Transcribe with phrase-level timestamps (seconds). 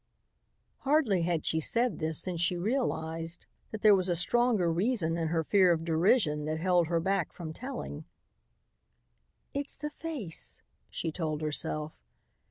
[0.79, 5.27] Hardly had she said this than she realized that there was a stronger reason than
[5.27, 8.05] her fear of derision that held her back from telling.
[9.53, 10.57] "It's the face,"
[10.89, 11.93] she told herself.